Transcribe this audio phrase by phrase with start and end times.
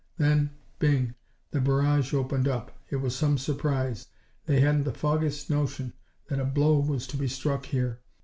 [0.17, 0.49] Then,
[0.79, 1.13] bing!
[1.51, 2.71] the barrage opened up.
[2.89, 4.07] It was some surprise.
[4.47, 5.93] They hadn't the foggiest notion
[6.27, 7.99] that a blow was to be struck here.